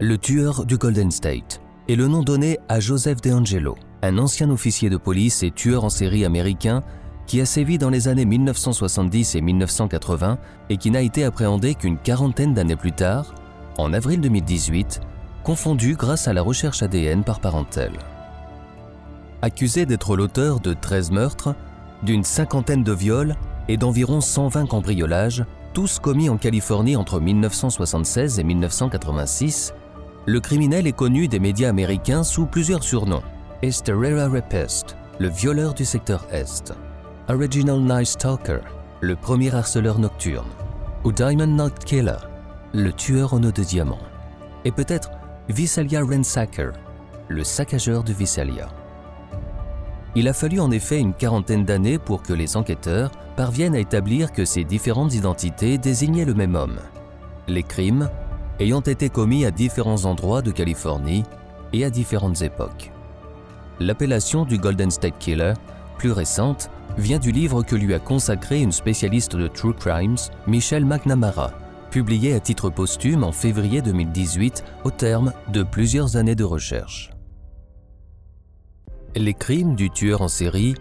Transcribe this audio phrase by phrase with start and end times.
[0.00, 4.90] le tueur du Golden State, est le nom donné à Joseph DeAngelo, un ancien officier
[4.90, 6.82] de police et tueur en série américain
[7.26, 11.96] qui a sévi dans les années 1970 et 1980 et qui n'a été appréhendé qu'une
[11.96, 13.34] quarantaine d'années plus tard,
[13.78, 15.00] en avril 2018,
[15.44, 17.96] confondu grâce à la recherche ADN par parentèle.
[19.42, 21.54] Accusé d'être l'auteur de 13 meurtres,
[22.02, 23.36] d'une cinquantaine de viols
[23.68, 29.72] et d'environ 120 cambriolages, tous commis en Californie entre 1976 et 1986,
[30.26, 33.22] le criminel est connu des médias américains sous plusieurs surnoms.
[33.62, 36.72] Esterera Rapist, le violeur du secteur Est.
[37.28, 38.60] Original Night Stalker,
[39.00, 40.48] le premier harceleur nocturne.
[41.04, 42.16] Ou Diamond Night Killer,
[42.72, 43.98] le tueur au nœud de diamant.
[44.64, 45.10] Et peut-être
[45.50, 46.70] Visalia Ransacker,
[47.28, 48.68] le saccageur de Visalia.
[50.14, 54.32] Il a fallu en effet une quarantaine d'années pour que les enquêteurs parviennent à établir
[54.32, 56.78] que ces différentes identités désignaient le même homme.
[57.46, 58.08] Les crimes
[58.60, 61.24] ayant été commis à différents endroits de Californie
[61.72, 62.92] et à différentes époques.
[63.80, 65.54] L'appellation du Golden State Killer,
[65.98, 70.16] plus récente, vient du livre que lui a consacré une spécialiste de True Crimes,
[70.46, 71.52] Michelle McNamara,
[71.90, 77.10] publié à titre posthume en février 2018 au terme de plusieurs années de recherche.
[79.16, 80.74] Les crimes du tueur en série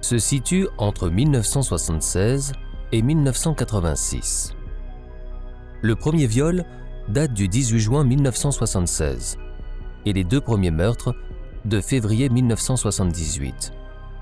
[0.00, 2.52] se situent entre 1976
[2.92, 4.54] et 1986.
[5.82, 6.64] Le premier viol
[7.08, 9.38] date du 18 juin 1976
[10.06, 11.14] et les deux premiers meurtres
[11.64, 13.72] de février 1978.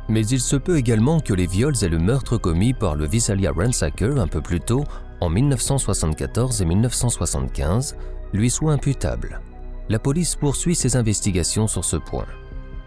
[0.09, 3.53] Mais il se peut également que les viols et le meurtre commis par le Visalia
[3.53, 4.85] Ransacker un peu plus tôt,
[5.21, 7.97] en 1974 et 1975,
[8.33, 9.41] lui soient imputables.
[9.89, 12.27] La police poursuit ses investigations sur ce point.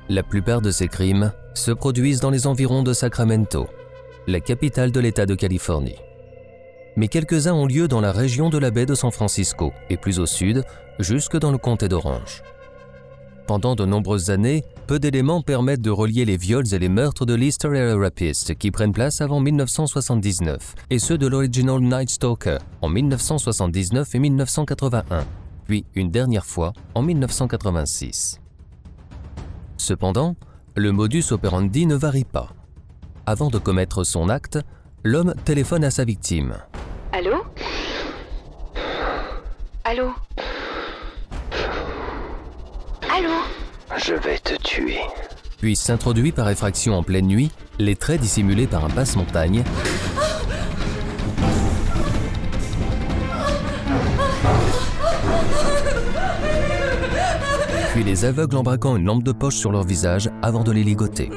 [0.09, 3.67] La plupart de ces crimes se produisent dans les environs de Sacramento,
[4.27, 5.95] la capitale de l'État de Californie.
[6.97, 10.19] Mais quelques-uns ont lieu dans la région de la baie de San Francisco et plus
[10.19, 10.63] au sud,
[10.97, 12.41] jusque dans le comté d'Orange.
[13.45, 17.35] Pendant de nombreuses années, peu d'éléments permettent de relier les viols et les meurtres de
[17.35, 22.89] l'Easter Era Rapist qui prennent place avant 1979 et ceux de l'Original Night Stalker en
[22.89, 25.25] 1979 et 1981,
[25.65, 28.41] puis une dernière fois en 1986.
[29.77, 30.35] Cependant,
[30.75, 32.49] le modus operandi ne varie pas.
[33.27, 34.57] Avant de commettre son acte,
[35.03, 36.55] l'homme téléphone à sa victime.
[37.13, 37.37] Allô
[39.89, 40.11] Allô
[43.09, 43.29] Allô
[43.95, 44.99] Je vais te tuer.
[45.59, 49.63] puis s'introduit par effraction en pleine nuit, les traits dissimulés par un passe-montagne.
[57.93, 60.83] Puis les aveugles en braquant une lampe de poche sur leur visage avant de les
[60.83, 61.31] ligoter.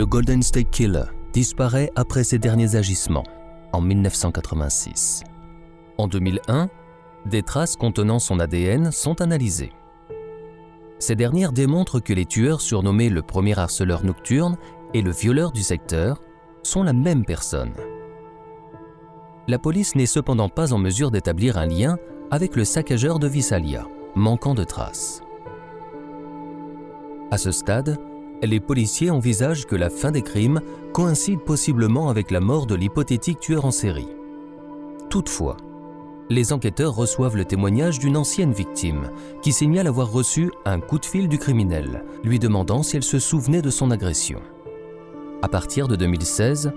[0.00, 3.26] Le Golden State Killer disparaît après ses derniers agissements,
[3.74, 5.24] en 1986.
[5.98, 6.70] En 2001,
[7.26, 9.74] des traces contenant son ADN sont analysées.
[11.00, 14.56] Ces dernières démontrent que les tueurs surnommés le premier harceleur nocturne
[14.94, 16.22] et le violeur du secteur
[16.62, 17.74] sont la même personne.
[19.48, 21.98] La police n'est cependant pas en mesure d'établir un lien
[22.30, 25.20] avec le saccageur de Visalia, manquant de traces.
[27.30, 27.98] À ce stade,
[28.46, 30.60] les policiers envisagent que la fin des crimes
[30.92, 34.08] coïncide possiblement avec la mort de l'hypothétique tueur en série.
[35.08, 35.56] Toutefois,
[36.30, 39.10] les enquêteurs reçoivent le témoignage d'une ancienne victime
[39.42, 43.18] qui signale avoir reçu un coup de fil du criminel, lui demandant si elle se
[43.18, 44.40] souvenait de son agression.
[45.42, 46.72] À partir de 2016,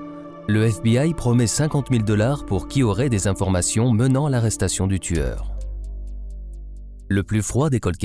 [0.48, 5.00] le FBI promet 50 000 dollars pour qui aurait des informations menant à l'arrestation du
[5.00, 5.53] tueur.
[7.14, 7.96] Le plus froid des cold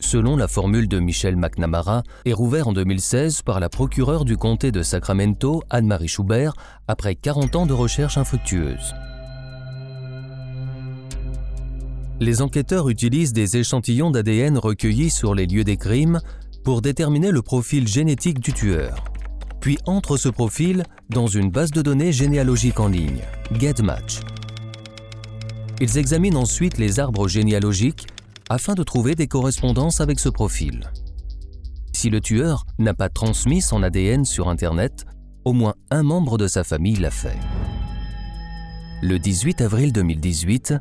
[0.00, 4.72] selon la formule de Michel McNamara, est rouvert en 2016 par la procureure du comté
[4.72, 6.54] de Sacramento, Anne-Marie Schubert,
[6.88, 8.94] après 40 ans de recherche infructueuse.
[12.20, 16.18] Les enquêteurs utilisent des échantillons d'ADN recueillis sur les lieux des crimes
[16.64, 19.04] pour déterminer le profil génétique du tueur,
[19.60, 23.20] puis entrent ce profil dans une base de données généalogique en ligne,
[23.52, 24.20] GetMatch.
[25.82, 28.06] Ils examinent ensuite les arbres généalogiques
[28.52, 30.92] afin de trouver des correspondances avec ce profil.
[31.94, 35.06] Si le tueur n'a pas transmis son ADN sur Internet,
[35.46, 37.38] au moins un membre de sa famille l'a fait.
[39.00, 40.74] Le 18 avril 2018,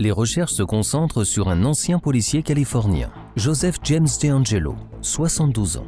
[0.00, 5.86] les recherches se concentrent sur un ancien policier californien, Joseph James DeAngelo, 72 ans.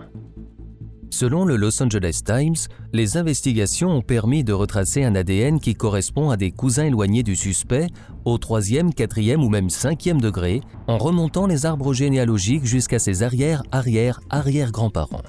[1.10, 2.56] Selon le Los Angeles Times,
[2.92, 7.36] les investigations ont permis de retracer un ADN qui correspond à des cousins éloignés du
[7.36, 7.86] suspect
[8.24, 13.62] au troisième, quatrième ou même cinquième degré, en remontant les arbres généalogiques jusqu'à ses arrière,
[13.72, 15.22] arrière, arrière-grands-parents.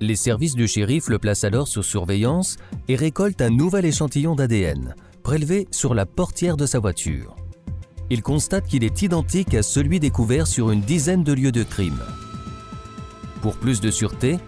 [0.00, 2.56] Les services du shérif le placent alors sur surveillance
[2.88, 7.36] et récoltent un nouvel échantillon d'ADN, prélevé sur la portière de sa voiture.
[8.10, 12.02] Ils constatent qu'il est identique à celui découvert sur une dizaine de lieux de crime.
[13.42, 14.38] Pour plus de sûreté,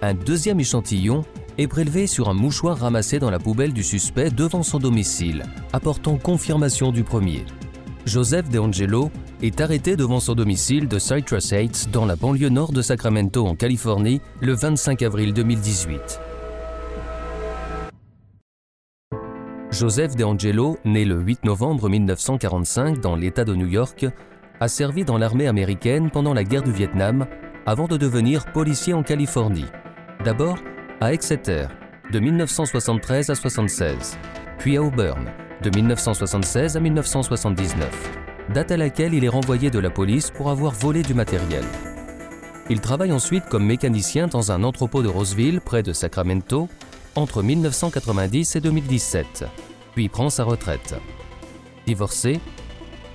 [0.00, 1.22] un deuxième échantillon
[1.58, 6.16] est prélevé sur un mouchoir ramassé dans la poubelle du suspect devant son domicile, apportant
[6.16, 7.44] confirmation du premier.
[8.06, 9.10] Joseph DeAngelo
[9.42, 13.54] est arrêté devant son domicile de Citrus Heights dans la banlieue nord de Sacramento en
[13.54, 16.20] Californie le 25 avril 2018.
[19.72, 24.06] Joseph DeAngelo, né le 8 novembre 1945 dans l'État de New York,
[24.58, 27.26] a servi dans l'armée américaine pendant la guerre du Vietnam
[27.68, 29.66] avant de devenir policier en Californie.
[30.24, 30.56] D'abord
[31.02, 31.66] à Exeter,
[32.10, 34.16] de 1973 à 1976,
[34.58, 35.26] puis à Auburn,
[35.62, 38.12] de 1976 à 1979,
[38.54, 41.62] date à laquelle il est renvoyé de la police pour avoir volé du matériel.
[42.70, 46.70] Il travaille ensuite comme mécanicien dans un entrepôt de Roseville, près de Sacramento,
[47.16, 49.44] entre 1990 et 2017,
[49.94, 50.94] puis prend sa retraite.
[51.86, 52.40] Divorcé,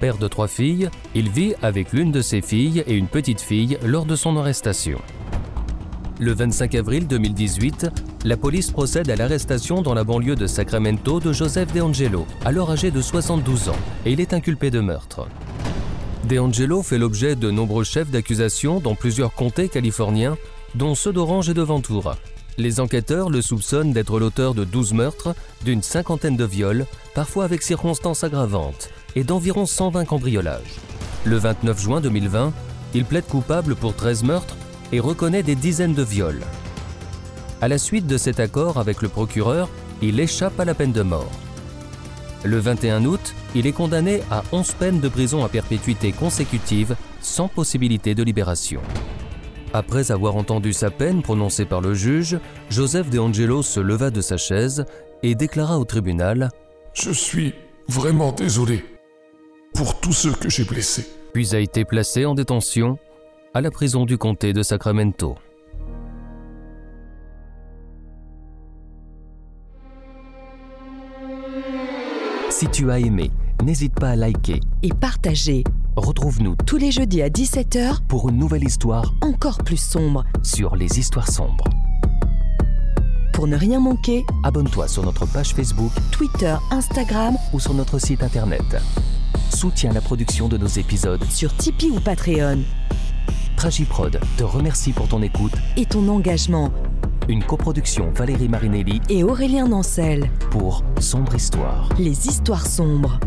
[0.03, 3.77] Père de trois filles, il vit avec l'une de ses filles et une petite fille
[3.85, 4.99] lors de son arrestation.
[6.19, 7.87] Le 25 avril 2018,
[8.25, 12.91] la police procède à l'arrestation dans la banlieue de Sacramento de Joseph DeAngelo, alors âgé
[12.91, 15.25] de 72 ans, et il est inculpé de meurtre.
[16.25, 20.35] DeAngelo fait l'objet de nombreux chefs d'accusation dans plusieurs comtés californiens,
[20.75, 22.17] dont ceux d'Orange et de Ventura.
[22.57, 25.33] Les enquêteurs le soupçonnent d'être l'auteur de 12 meurtres,
[25.63, 30.79] d'une cinquantaine de viols, parfois avec circonstances aggravantes, et d'environ 120 cambriolages.
[31.25, 32.53] Le 29 juin 2020,
[32.93, 34.55] il plaide coupable pour 13 meurtres
[34.91, 36.41] et reconnaît des dizaines de viols.
[37.61, 39.69] À la suite de cet accord avec le procureur,
[40.01, 41.31] il échappe à la peine de mort.
[42.43, 47.47] Le 21 août, il est condamné à 11 peines de prison à perpétuité consécutive sans
[47.47, 48.81] possibilité de libération.
[49.73, 52.37] Après avoir entendu sa peine prononcée par le juge,
[52.69, 54.85] Joseph De Angelo se leva de sa chaise
[55.23, 56.49] et déclara au tribunal
[56.93, 57.53] Je suis
[57.87, 58.83] vraiment désolé
[59.73, 61.07] pour tous ceux que j'ai blessés.
[61.33, 62.97] Puis a été placé en détention
[63.53, 65.35] à la prison du comté de Sacramento.
[72.49, 73.31] Si tu as aimé,
[73.63, 75.63] n'hésite pas à liker et partager.
[75.95, 80.99] Retrouve-nous tous les jeudis à 17h pour une nouvelle histoire encore plus sombre sur les
[80.99, 81.65] histoires sombres.
[83.33, 88.23] Pour ne rien manquer, abonne-toi sur notre page Facebook, Twitter, Instagram ou sur notre site
[88.23, 88.61] internet.
[89.53, 92.59] Soutiens la production de nos épisodes sur Tipeee ou Patreon.
[93.55, 96.71] Tragiprod te remercie pour ton écoute et ton engagement.
[97.29, 101.87] Une coproduction Valérie Marinelli et Aurélien Nancel pour Sombre Histoire.
[101.99, 103.19] Les histoires sombres.